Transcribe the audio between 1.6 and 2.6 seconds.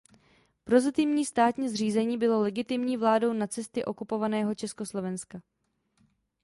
zřízení bylo